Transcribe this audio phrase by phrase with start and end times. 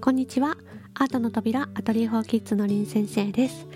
[0.00, 0.56] こんにちは。
[0.94, 3.66] アートの扉アトリエフォーキッズのりん先生です。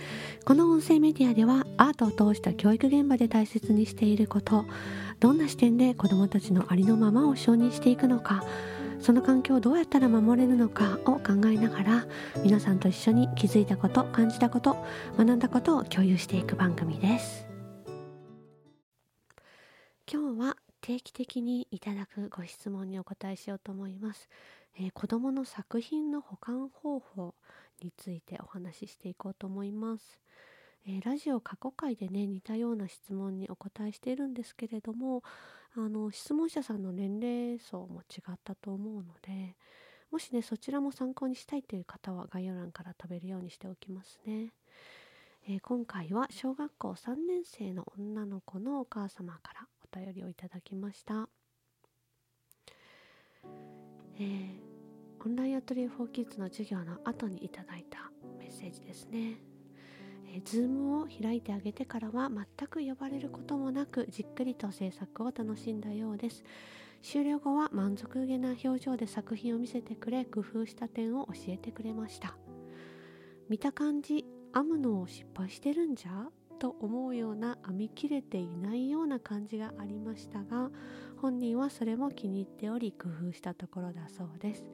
[0.44, 4.64] この音声メディアではアートを通した教育現場で大切にしていること
[5.18, 8.42] どんな視点で子どもたちのありのままを承認していくのか
[9.00, 12.06] その環境をどうやったら守れるのかを考えながら
[12.42, 14.76] 皆さんと一緒に気づいたこと感じたこと
[15.18, 17.46] 学んだことを共有していく番組です。
[20.12, 24.28] 今日は定期的にいただくご質問にお答えしようと思います、
[24.76, 27.34] えー、子どもの作品の保管方法
[27.82, 30.20] についてお話ししていこうと思います、
[30.86, 35.22] えー、ラジオ過去回でね似たような質問にお答えしているんですけれども
[35.76, 39.56] あの質問者さんの年齢層も違ったと思うので
[40.10, 44.48] もしねそちらも参考にしたいという方は概要欄から飛べるようにしておきますね、
[45.48, 51.28] えー、今回は小学校3年生の女の子のお母様からお便りをいただきました、
[54.22, 59.38] えー、オンラインアトリエ4キッズの授業の後にいただいたメッセージですね。
[60.26, 66.44] え Zoom を開いてあげてからは全く呼ばれることもなくじっくりと制作を楽しんだようです。
[67.02, 72.36] 終了後は満足げな表情で作品を見せてくれ工夫した点を教えてくれました。
[73.48, 76.28] 見た感じ編むのを失敗してるんじゃ？
[76.58, 80.70] と思うような編み切れていないような感じがありましたが
[81.20, 84.64] 本人はそれも気に入っており工夫したところだそうです。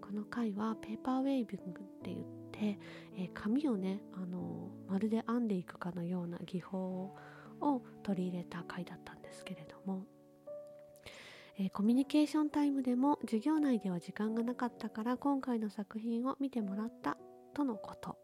[0.00, 2.78] この回はペーパーウェービングって言って、
[3.18, 7.12] えー、紙をね、あのー、まるで編んでいくかのような技法
[7.60, 10.04] を取り入れた回だったんですけれども、
[11.58, 17.16] え、コミュニケーションタイムでも授業内では時間がなかったから今回の作品を見てもらった
[17.52, 18.16] とのこと。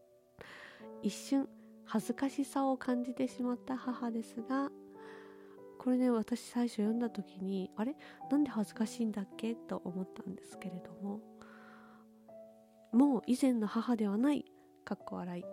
[1.02, 1.48] 一瞬
[1.84, 4.70] 恥ずかしさを感じてしまった母ですが
[5.82, 7.96] これね私最初読んだ時にあれ？
[8.30, 9.56] なんで恥ずかしいんだっけ？
[9.56, 11.20] と思ったんですけれども
[12.92, 14.44] もう以前の母ではない
[14.84, 15.44] かっこ笑い。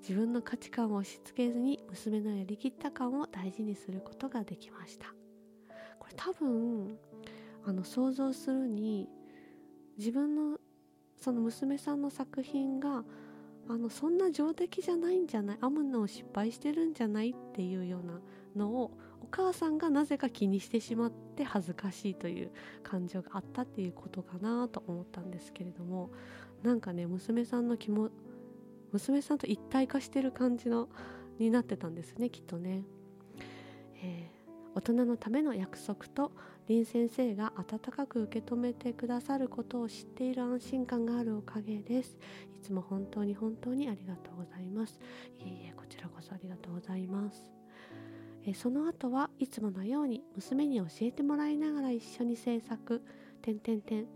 [0.00, 5.08] 自分の価値観を押し付けずに娘のやりきった感を大事にすることができました。
[5.98, 6.96] これ多分
[7.66, 9.06] あの想像するに
[9.98, 10.58] 自分の
[11.18, 13.04] その娘さんの作品が
[13.68, 15.58] あのそんな上出来じゃないんじゃない？
[15.60, 17.30] 編むのを失敗してるんじゃない？
[17.30, 18.18] っていうような
[18.56, 18.90] のを
[19.32, 22.52] 母さんがなぜか気にしてしまって恥ずかしいという
[22.84, 26.10] 感情があったっていうことかなと思ったんですけれども
[26.62, 28.10] なんかね娘さんの気も
[28.92, 30.88] 娘さんと一体化してる感じの
[31.38, 32.84] になってたんですねきっとね。
[33.96, 34.42] えー
[34.74, 36.32] 大人のための約束と
[36.66, 42.16] 林先生が温かく受け止めてくださることを知っている安心感があるおかげです。
[42.56, 44.98] いつも本当に本当にありがとうございます。
[45.38, 47.61] いえいえこちらこそありがとうございます。
[48.44, 53.02] えその後はいつものように娘に教えてもらいながら一緒に制作
[53.40, 54.06] 点点点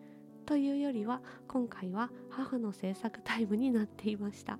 [0.46, 4.58] というよりは今回は母の制作タイムになっていました。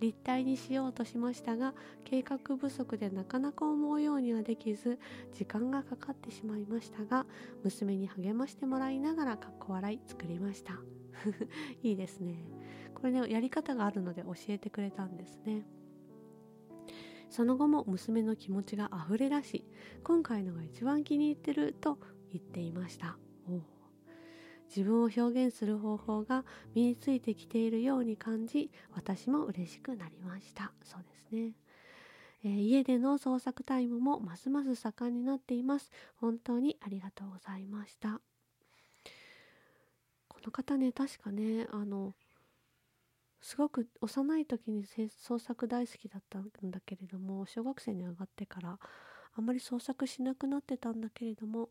[0.00, 1.72] 立体にしようとしましたが
[2.04, 4.98] 計画不足でなかなか思うようにはできず
[5.32, 7.24] 時間がかかってしまいましたが
[7.64, 10.74] 娘に励ましてもらいながらかっこ笑い作りました。
[11.82, 12.44] いいですね。
[12.94, 15.66] これねやり方があるので教えてくれたんですね。
[17.28, 19.64] その後も娘の気持ちが溢れ出し
[20.04, 21.98] 今回のが一番気に入ってると
[22.32, 23.18] 言っていました。
[24.68, 26.44] 自分を表現する方法が
[26.74, 30.72] 身についてきているように感じ私も嬉しくなりました。
[30.82, 31.52] そうですね、
[32.44, 35.92] えー、家での創作タイムもますます盛んになっています。
[36.16, 38.20] 本当にありがとうございました。
[40.28, 42.12] この方ね確かねあの
[43.40, 48.78] すごく幼い時に創作大好きだったんだけれども小学生に上がってから
[49.34, 51.68] あんまり創作しなくなってたんだけれども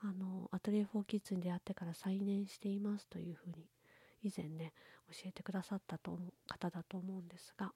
[0.00, 3.66] あのアトリエ4キッズに出会ってから再燃していますというふうに
[4.22, 4.72] 以前ね
[5.10, 6.18] 教えてくださったと
[6.48, 7.72] 方だと思うんですが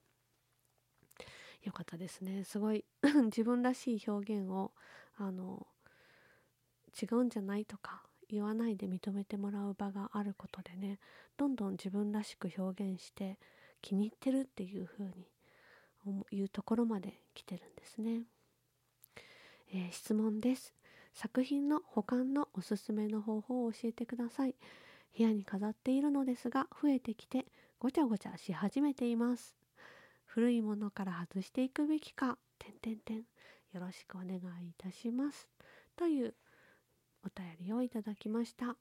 [1.62, 2.44] よかったですね。
[2.44, 2.86] すごい
[3.26, 4.72] 自分らしい表現を
[5.16, 5.66] あの
[7.00, 8.02] 違うんじゃないとか
[8.32, 10.98] 言わないで認めてもらう場があることでね
[11.36, 13.38] どんどん自分らしく表現して
[13.82, 15.26] 気に入ってるっていうふうに
[16.30, 18.22] いうところまで来てるんですね、
[19.72, 20.74] えー、質問です。
[21.12, 24.54] 作品の保管のおすすめの方法を教えてください。
[25.16, 27.46] 部屋に飾っているのですが増えてきて
[27.78, 29.56] ごちゃごちゃし始めています。
[30.24, 33.16] 古いものから外していくべきか点点点
[33.72, 34.40] よろしくお願いい
[34.78, 35.48] たします。
[35.96, 36.34] という
[37.24, 38.76] お便りをいただきました。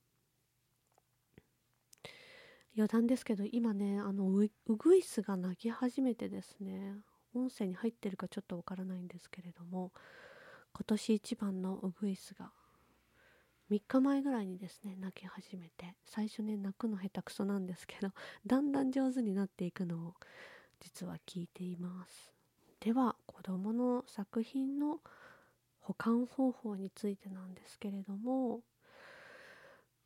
[2.75, 6.95] 余談ですけど今ねあのウグイスが鳴き始めてですね
[7.33, 9.91] 音声に入ってるかちょっとわからないんですけれども
[10.73, 12.51] 今年一番のウグイスが
[13.71, 18.11] 3日前ぐらいにですね泣き始めて最初ね泣くの下手くそなんですけど
[18.45, 20.13] だんだん上手になっていくのを
[20.79, 22.31] 実は聞いています。
[22.79, 25.01] では子どもの作品の
[25.89, 28.59] 保管方法についてなんですけれども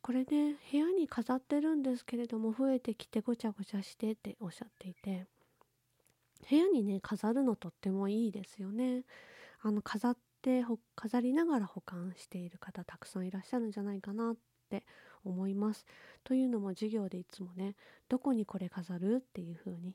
[0.00, 5.26] これね部屋に飾ってるんですけれども増えてきてごちゃごちゃしてっておっしゃっていて
[6.48, 9.02] 部屋にね飾るのとってもいいですよね
[9.60, 10.64] あの飾って
[10.96, 14.36] 飾りながら保管している方たくさんいらっしゃるんじゃないかなっ
[14.70, 14.84] て
[15.22, 15.86] 思います。
[16.22, 17.76] というのも授業でいつもね
[18.08, 19.94] どこにこれ飾るっていう風に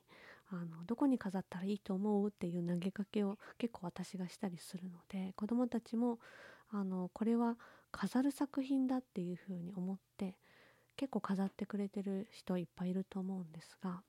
[0.52, 2.30] あのどこに飾ったらいいと思う？
[2.30, 6.20] っていう投げかけを結構私がしたりするので子どもたちも
[6.72, 7.58] あのこれは
[7.92, 10.38] 飾る作品だっていう風に思って
[10.96, 14.02] 結構飾ってくれてる人いっぱいいると思うんですが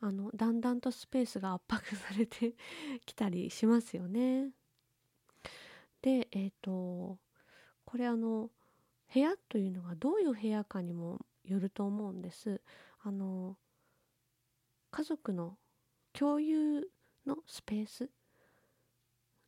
[0.00, 2.54] あのだんだんとスペースが圧迫されて
[3.04, 4.50] きたりしますよね。
[6.02, 7.18] でえっ、ー、と
[7.84, 8.50] これあの
[9.12, 12.60] 部屋というのがどういう部屋かにもよると思うんです。
[13.00, 13.56] あの
[14.90, 15.56] 家族の
[16.12, 16.88] 共有
[17.26, 18.10] のスペース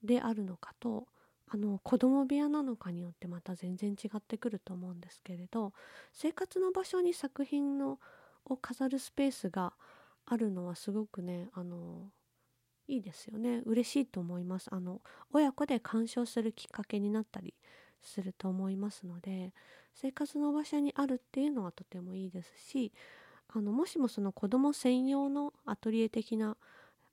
[0.03, 1.07] であるのかと
[1.53, 5.73] あの子供部屋なのかによってまた全然違ってくると思うんですけれど
[6.13, 7.99] 生活の場所に作品の
[8.45, 9.73] を飾るスペースが
[10.27, 12.11] あるのはすごくねあの
[12.87, 13.63] いいですよね。
[13.67, 14.69] 嬉しいと思います。
[14.73, 15.01] あの
[15.33, 17.55] 親子で鑑賞するきっかけになったり
[18.03, 19.53] すると思いますので
[19.95, 22.93] 生活の場所にあるっていうのはとてもいいですし
[23.53, 26.57] あのもしもその子供専用のアトリエ的な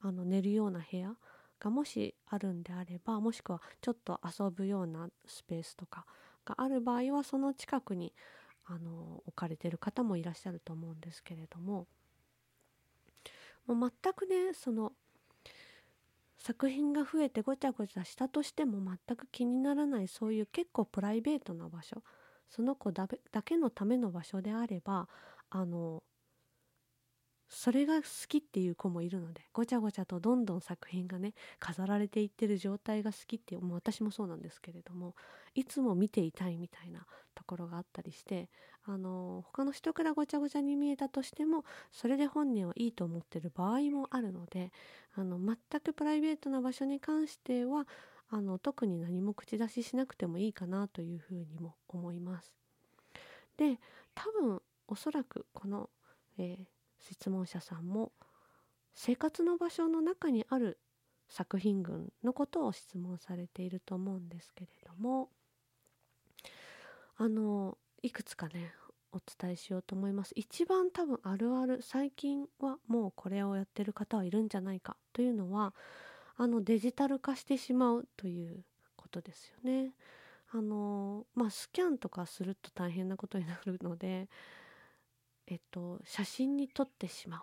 [0.01, 1.15] あの寝るような部屋
[1.59, 6.05] がもしあるんであればもしくはちょっと遊ぶようなスペースとか
[6.45, 8.13] がある場合はその近くに
[8.65, 11.87] あの置かれてる方もいらっしゃると思うんですけれども
[13.65, 14.93] もう全くねその
[16.37, 22.03] 作品が増えてごちゃごちゃしたとしても全く気にならないそういう結構プライベートな場所
[22.49, 23.07] その子だ
[23.43, 25.07] けのための場所であれば
[25.49, 26.03] あの
[27.49, 35.15] それが好きっていう子もいるのでごちゃごちゃとどんどん作品がね飾られていってる状態が好きっていうもう私もそうなんですけれども
[35.55, 37.05] いつも見ていたいみたいな
[37.35, 38.49] ところがあったりして
[38.85, 44.71] あの他の人からごちゃごちゃに見えたとしてもそれで本人はいいと思ってる場合もあるので
[45.15, 47.87] あの全くプライベートな場所に関しては
[48.29, 52.53] あの特に何も口出ししなくてもいいかなというふうにも思います。
[53.55, 53.79] で
[54.13, 55.89] 多分おそらくこの、
[56.37, 56.76] えー
[57.13, 58.11] 質問者さんも
[58.93, 60.79] 生活の場所の中にある
[61.29, 65.29] 作品群のことを質問されていると思うんですけれども
[67.17, 68.71] あのいくつかね
[69.11, 70.33] お伝えしようと思います。
[70.35, 75.73] 一番多分あるある最近はもうこれをやってる方はいるんじゃないかというのは
[76.35, 78.63] あのデジタル化してしまうという
[78.95, 79.93] ことですよね。
[80.51, 84.29] あのまあスキャンとかすると大変なことになるので
[85.47, 87.41] えっと、写真に撮ってしまう。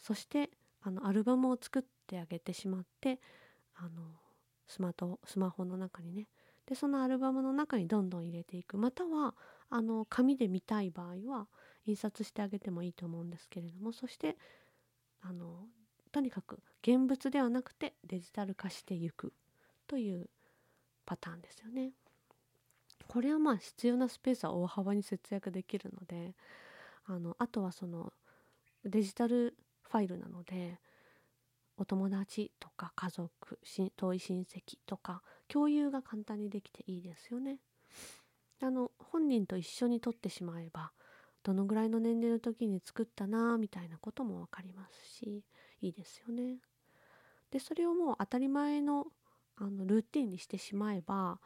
[0.00, 0.50] そして
[0.82, 3.20] あのアルバムを作ってあげてしまって
[3.74, 4.02] あの
[4.66, 6.28] スマートスマホの中にね。
[6.66, 8.76] でそのアルバムの中にどんどん入れていく。
[8.76, 9.34] または
[9.70, 11.48] あの紙で見たい場合は
[11.86, 13.92] 印刷してあげてもいいと思うんですけれども。
[13.92, 14.36] そして
[15.22, 15.66] あの
[16.12, 19.32] とにかく現物ではなくてデジタル化していく。
[19.86, 20.28] という
[21.04, 21.92] パターンですよね。
[23.06, 26.34] これはまあ必要なスペースは大幅に節約できるので
[27.06, 28.12] あのあとはその
[28.84, 30.78] デジタルファイルなので
[31.76, 33.58] お友達とか家族
[33.96, 37.58] 遠い親戚とか共有が簡単にできていいですよね。
[38.62, 40.92] あの本人と一緒に撮ってしまえば
[41.42, 45.44] どのぐらいの年齢の時に作ったなみたいなことも分かりますし
[45.82, 46.58] いいですよね。
[47.50, 49.06] でそれをもう当たり前の
[49.56, 51.38] あのルーティンにしてしまえば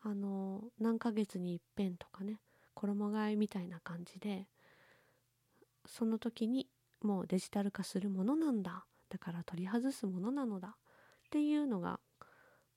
[0.00, 2.40] あの何ヶ月に一遍とかね
[2.74, 4.48] 衣替えみたいな感じで
[5.86, 6.68] その時に
[7.00, 8.84] もうデジタル化するものなんだ。
[9.08, 10.72] だから取り外すものなのだっ
[11.30, 12.00] ていうのが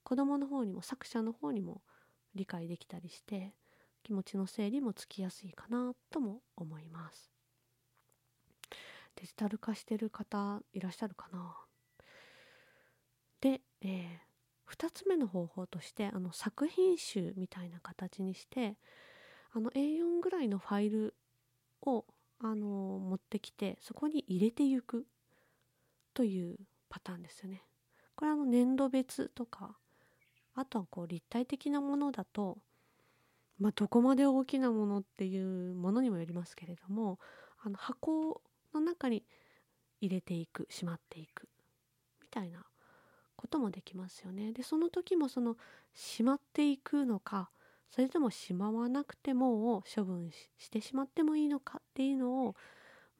[0.03, 1.81] 子どもの方にも作者の方にも
[2.35, 3.53] 理解できたりして
[4.03, 7.31] 気持ちの整理もつきやすいかなとも思います。
[9.15, 11.55] デジタル化してる方いらっしゃるかな？
[13.39, 18.75] で、えー、2つ目の方法としてあの作品集みたいな形にして
[19.53, 21.15] あの A4 ぐらいのファイル
[21.81, 22.05] を
[22.39, 25.05] あの持ってきてそこに入れていく
[26.13, 26.57] という
[26.89, 27.63] パターンですよね。
[28.15, 29.75] これあの粘土別とか
[30.53, 32.57] あとはこう立体的なものだと
[33.59, 37.19] まあどこまで大きなものっていうものにもよりますけれども
[37.63, 38.41] あの箱
[38.73, 39.23] の中に
[40.01, 41.47] 入れていくしまっていく
[42.21, 42.65] みたいな
[43.35, 44.53] こともできますよね。
[44.53, 45.57] でその時もその
[45.93, 47.49] しまっていくのか
[47.89, 52.55] それともしまわなくても処分してしまってもいいのかっていうのを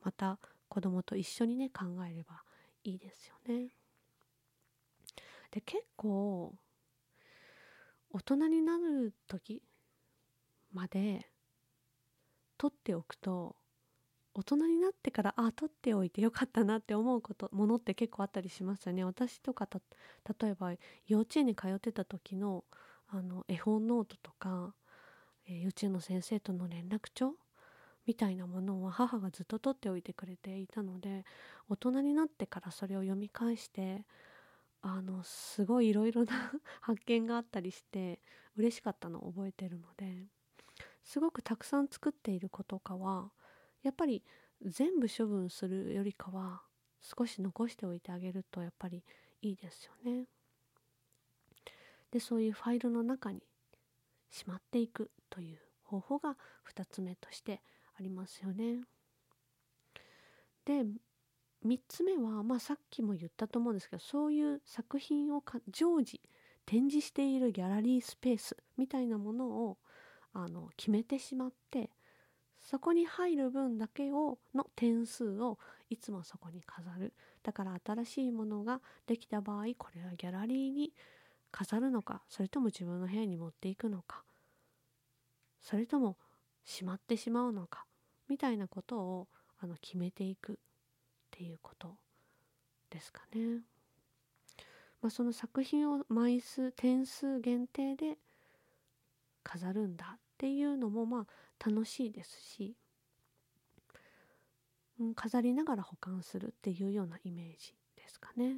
[0.04, 2.42] また子供と一緒にね考えれば
[2.84, 3.70] いいですよね。
[5.52, 6.54] で結構
[8.12, 9.62] 大人になる時
[10.74, 11.30] まで
[12.58, 13.56] 取っておくと
[14.34, 19.68] 大人になってからあ取っておいてよかったなって思うことものって結構あったりしますよね私とか
[20.40, 20.74] 例えば
[21.08, 22.66] 幼稚園に通ってた時の
[23.10, 24.74] あの絵本ノートとか、
[25.48, 27.34] えー、幼稚園の先生との連絡帳
[28.06, 31.26] みたいなものは母がずっと取っておいてくれていたので
[31.70, 34.06] 大人になってからそれを読み返して
[34.82, 36.34] あのすごいいろいろな
[36.82, 38.22] 発見があったりして
[38.56, 40.28] 嬉しかったのを覚えてるので
[41.04, 43.32] すごくたくさん作っている子とかは
[43.82, 44.24] やっぱり
[44.62, 46.62] 全部処分するよりかは
[47.02, 49.04] 少し残しておいてあげるとやっぱり
[49.42, 50.28] いいですよね。
[52.16, 53.42] でそういうファイルの中に
[54.32, 56.38] しまっていくという方法が
[56.74, 57.62] 2つ目として
[58.00, 58.86] ありますよね。
[60.64, 60.86] で
[61.66, 66.22] 3つ目は、まあ、さっきも言ったと思うんですけどそういう作品を常時
[66.66, 69.78] 展示しているギャラリースペースみたいなものを
[70.32, 71.90] あの決めてしまって
[72.62, 80.94] そこに入る分だけをの点数をいつもそこに飾るだから新しいものができた場合これはギャラリーに
[81.56, 84.26] 飾るのかそれとも自分の部屋に持っていくのか
[85.62, 86.18] それとも
[86.66, 87.86] しまってしまうのか
[88.28, 89.28] みたいなことを
[89.60, 90.56] あの決めていくっ
[91.32, 91.96] ていうこと
[92.90, 93.62] ですかね。
[95.02, 98.18] まあ、その作品を枚数点数限定で
[99.44, 102.76] 飾るんだっていうのもまあ楽しいですし、
[105.00, 108.58] うん、飾りながら保管するっていうようなイメージですかね。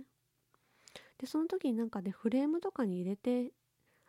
[1.19, 3.51] でその時になんかねフレームとかに入れて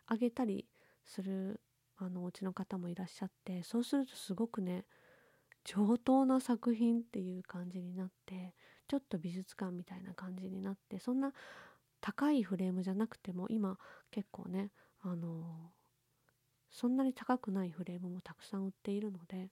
[0.05, 0.67] あげたり
[1.05, 1.61] する
[1.97, 4.85] あのお家の方もいらっしゃってそうするとすごくね
[5.63, 8.53] 上等な作品っていう感じになって
[8.87, 11.33] ちょっと美術館みたいな感じになってそんな
[12.01, 13.77] 高いフレームじゃなくても今
[14.11, 15.71] 結構ねあの
[16.71, 19.49] そんなに高くないフレームもたくさん売っているので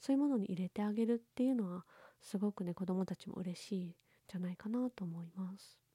[0.00, 1.84] そういうものに入れてあげるっていうのは
[2.20, 3.94] すごくね子どもたちも嬉しいん
[4.28, 5.89] じゃないかなと思います。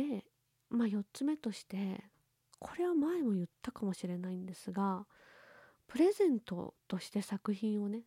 [0.00, 0.24] で、
[0.70, 2.04] まあ、4つ目として
[2.58, 5.04] これは前も言ったかもしれないんですが
[5.86, 8.02] プレゼントとして作品をね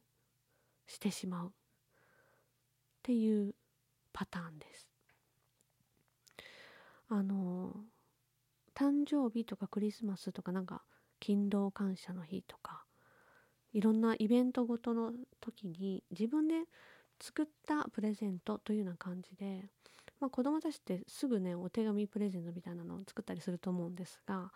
[0.88, 1.52] してしまうっ
[3.04, 3.54] ていう
[4.12, 4.88] パターンです。
[7.10, 7.72] あの
[8.74, 10.84] 誕生日とかクリスマスとかなんか
[11.20, 12.86] 勤労感謝の日とか
[13.72, 16.64] いろんなイベントごとの時に自分で
[17.22, 19.70] 作ったプレゼントというような感じで
[20.24, 24.54] まあ、子供たちってすぐねお手紙プレゼントみたいなのを作ったりすると思うんですが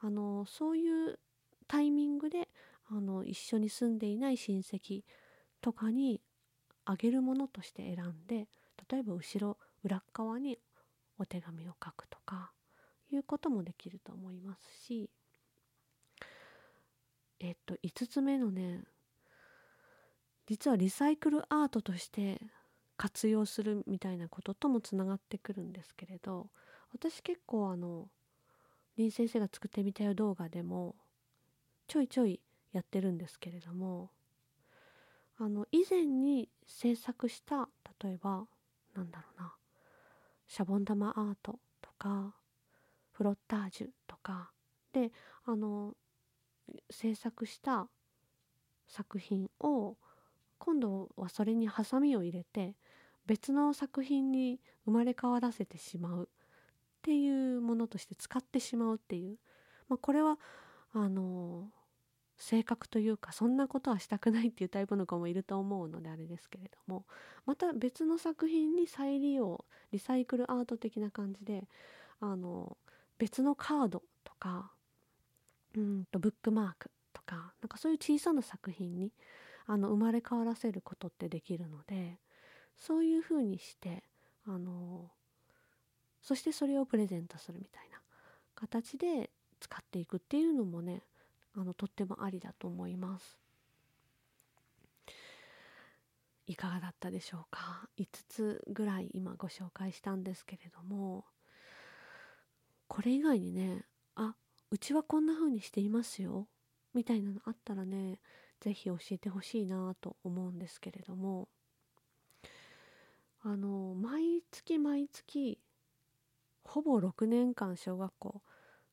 [0.00, 1.18] あのそういう
[1.66, 2.50] タイミングで
[2.90, 5.04] あの一緒に住んでいない親戚
[5.62, 6.20] とかに
[6.84, 8.48] あげるものとして選んで
[8.90, 10.58] 例えば後ろ裏側に
[11.18, 12.52] お手紙を書くとか
[13.10, 15.08] いうこともできると思いますし
[17.40, 18.82] えっと5つ目のね
[20.46, 22.42] 実はリサイクルアートとして
[22.98, 26.48] 活用するみたいなことともつながってくるんですけれど
[26.92, 28.08] 私結構あの
[28.96, 30.96] 林先生が作ってみたよ動画でも
[31.86, 32.40] ちょいちょい
[32.72, 34.10] やってるんですけれども
[35.38, 37.68] あの以前に制作した
[38.02, 38.44] 例えば
[38.94, 39.54] なんだろうな
[40.48, 42.34] シャボン玉アートとか
[43.12, 44.50] フロッタージュとか
[44.92, 45.12] で
[45.44, 45.94] あの
[46.90, 47.86] 制作した
[48.88, 49.96] 作品を
[50.58, 52.74] 今度はそれにハサミを入れて
[53.28, 56.26] 別の作品に生まれ変わらせてしまうっ
[57.02, 59.36] ていうものとして使ってしまうっていう、
[59.88, 60.38] まあ、これは
[60.94, 61.68] あの
[62.38, 67.04] 性格というかそんなことはしたくないっていうタイプの子もいると思うのであれですけれども。
[67.44, 71.66] また別の作品に再利用リサイクルアート的な感じで
[72.20, 72.76] あの
[73.18, 74.70] 別のカードとか
[75.74, 79.12] うんとブックマークとかなんかそういう小さな作品に
[79.66, 82.18] あの生まれ変わらせることってできるので。
[82.78, 84.02] そういうふうにして
[84.46, 85.10] あの
[86.22, 87.98] そしてそれをプレゼントするみたいな
[88.54, 89.30] 形で
[89.60, 91.02] 使っていくっていうのもね
[91.56, 93.38] あのとってもありだと思います。
[96.46, 101.26] いかがだったでしょうか？5つぐらい今ご紹介したんですけれども
[102.86, 104.34] これ以外にねあ
[104.70, 106.46] うちはこんな風にしていますよ
[106.94, 108.18] みたいなのあったらね
[108.60, 111.48] 是非教えてほしいなと思うんですけれども
[113.42, 115.58] あの毎月毎月
[116.64, 118.42] ほぼ6年間小学校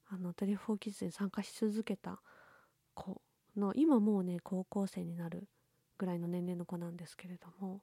[0.07, 2.21] あのトリフォーキッズに参加し続けた
[2.93, 3.21] 子
[3.57, 5.47] の今もうね高校生になる
[5.97, 7.81] ぐらいの年齢の子なんですけれども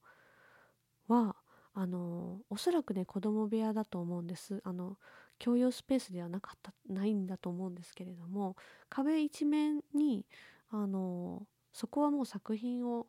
[1.09, 1.37] は
[1.75, 4.61] あのおそらくね子供部屋だと思うんです。
[4.65, 4.99] あの
[5.39, 8.55] 共用スペースではなかったないんだと思うんですけれども
[8.89, 10.25] 壁一面に
[10.71, 13.09] あのそこはもう作品を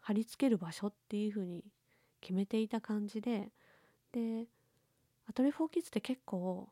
[0.00, 1.62] 貼り付ける場所っていう風に
[2.22, 3.50] 決めていた感じで
[4.12, 4.46] で
[5.28, 6.68] アトリフォーキッズって結構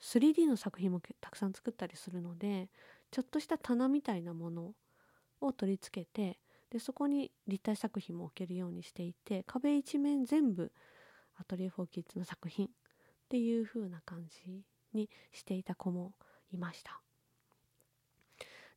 [0.00, 2.68] 3D の作品もたくさん作ったりするので
[3.10, 4.72] ちょっとした棚みたいなもの
[5.40, 6.38] を取り付けて
[6.70, 10.72] でそこに立体作品も置けるようにしていて壁一面全部
[11.38, 12.70] アトリエ・フォー・キッズの作品っ
[13.28, 16.12] ていう風な感じにしていた子も
[16.52, 17.00] いました。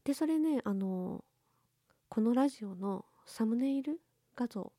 [0.04, 1.24] でそれねあの
[2.10, 4.00] このラジオのサムネイル
[4.36, 4.72] 画像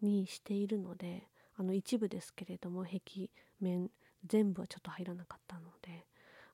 [0.00, 1.24] にしているので
[1.56, 3.28] あの一部ですけれども壁
[3.60, 3.90] 面
[4.26, 6.06] 全部はちょっと入らなかったので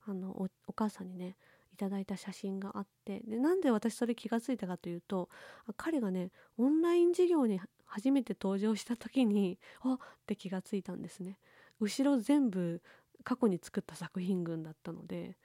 [0.06, 0.30] あの
[0.66, 1.36] お母さんにね
[1.72, 5.28] いただいた写真があってでなんで私それ気が付いたかというと
[5.76, 11.38] 彼がねオンライン授業に初めて登場した時にあって気が付いたんですね。
[11.80, 12.80] 後ろ全部
[13.24, 15.36] 過去に作った作品群だったので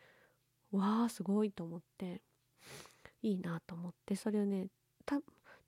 [0.72, 2.22] わあすごいと思って
[3.22, 4.68] いいなと思ってそれをね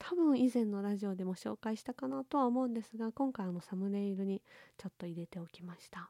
[0.04, 4.42] 多分以前のラジオでも紹介したかなとは思うんですが今回のサムネイルに
[4.78, 6.10] ちょっと入れておきました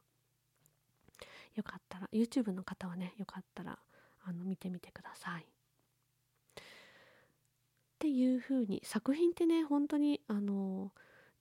[1.56, 3.78] よかったら YouTube の方はねよかったら
[4.24, 5.42] あの見てみてください。
[5.42, 5.46] っ
[8.00, 10.92] ていう風に作品ってね本当にあの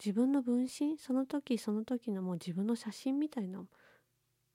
[0.05, 3.63] 自分の分身その時その時のもう自分の写真みたいな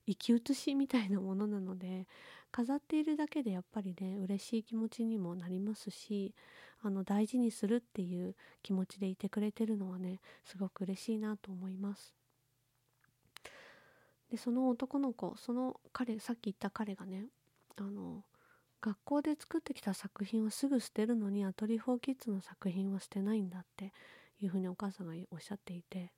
[0.05, 2.07] 生き写しみたいなものなので
[2.51, 6.35] 飾っているだけでやっぱりね嬉しい気持ちにもなりますし
[6.81, 12.13] あの大事にするっていう気持ちでいてくれてるのはねすごく嬉しいなと思います。
[14.29, 17.25] でその男の子その彼さっき言った彼がね
[17.77, 18.23] あの
[18.81, 23.93] 学校で作ってきた作品はすぐ捨てるのにアトリフォーキッズの作品は捨てないんだって
[24.39, 26.11] いうふうにお母さんがおっしゃっていて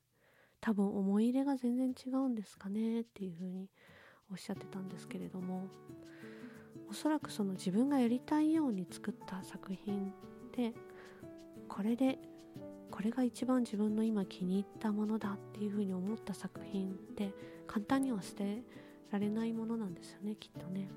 [0.59, 3.69] 多分思い入れが全然違うんですかねっていうふうに
[4.31, 5.67] おっしゃってたんですけれども
[6.89, 10.13] おそらくその自分がやりたいように作った作品
[10.57, 10.73] で
[11.69, 12.17] これで
[12.89, 17.31] これが一番自分の今気に入ったものだっていうふうに思った作品って
[17.67, 18.63] 簡単には捨て
[19.11, 20.89] られないものなんですよねきっとね。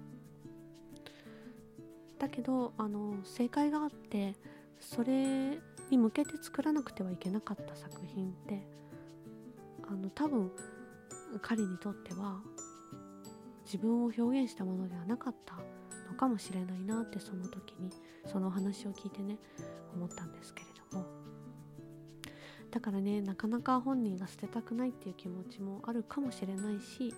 [2.18, 4.34] だけどあの正解があって
[4.78, 5.58] それ
[5.90, 8.66] に向けて作らなくてはいけなかった作品って
[9.86, 10.50] あの多分
[11.42, 12.40] 彼にとっては
[13.64, 15.54] 自分を表現したものではなかった
[16.10, 17.90] のかもしれないなってその時に
[18.26, 19.38] そのお話を聞いてね
[19.94, 21.06] 思ったんですけれども
[22.70, 27.14] だからねなかなか本人が捨てたくないっていう気持ちもあるかもしれないし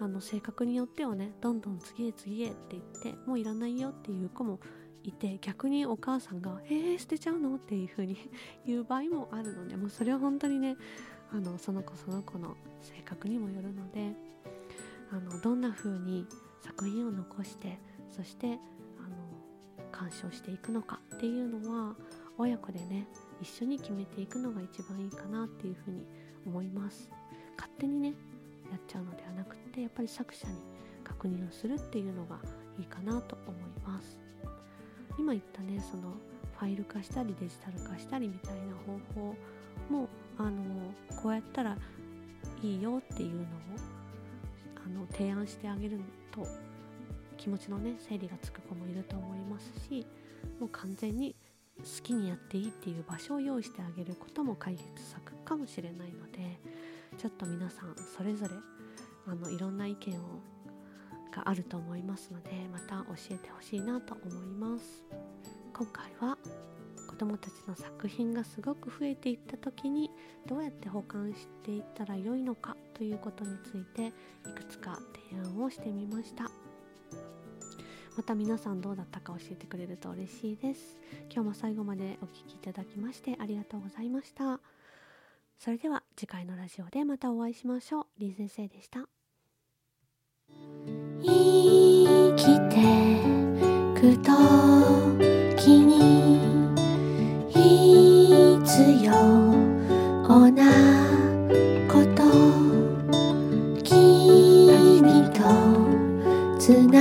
[0.00, 4.58] あの性格によってはねどんどん次へ次へって言ってもういらないよっていう子も
[5.02, 8.16] いて逆にお母さんが「えー、捨てちゃうの?」っていう風に
[8.66, 10.76] 言う場合もあるのでもうそれは本当にね
[11.32, 14.14] あのその子その子の性格にもよるので
[15.12, 16.26] あのどんな風に
[16.60, 17.78] 作品を残して
[18.10, 18.58] そしてあの
[19.92, 21.94] 鑑賞していくのかっていうのは
[22.38, 23.06] 親子でね
[23.40, 26.04] 一緒に決めていくのが一番いいかなっていう風に
[26.46, 27.08] 思います。
[27.56, 28.14] 勝手にね
[28.70, 30.54] やっちゃうのではなくてやっぱり作者に
[31.04, 32.38] 確認をするっていうのが
[32.78, 34.18] いいかなと思います。
[35.18, 36.14] 今言ったねその
[36.58, 39.36] ファイル化したりデジタル化したりみたいな方法
[39.90, 40.62] もあの
[41.22, 41.76] こうやったら
[42.62, 43.44] いいよっていうのを
[44.84, 46.46] あの提案してあげると
[47.40, 50.06] 気持ちのね整理がつく子もいると思いますし
[50.60, 51.34] もう完全に
[51.78, 56.60] 好きにやっていいっていう場所を用意してあげることも解決策かもしれないので
[57.16, 58.54] ちょっと皆さんそれぞれ
[59.26, 60.20] あのいろんな意見を
[61.34, 65.04] があると思いますのでまた教えてほしいなと思います。
[65.72, 66.36] 今回は
[67.08, 70.10] 子どもたちの作品がすごく増えていった時に
[70.46, 74.10] どうやって保管していったらよいのかということについてい
[74.54, 74.98] くつか
[75.30, 76.50] 提案をしてみました。
[78.20, 80.98] また皆さんどうだったか教えてくれると嬉しいです
[81.32, 84.60] 今日も最後までお聴きいただきましてありがとうございました
[85.58, 88.06] それでは次回のラジオでまたお会いしましょう。
[88.18, 89.08] りん先生でした。
[91.22, 92.76] 生きて
[93.98, 94.32] くと
[95.56, 96.40] きに
[97.48, 99.12] 必要
[100.50, 100.70] な
[101.88, 102.22] こと
[103.82, 105.40] 君と
[106.58, 106.99] つな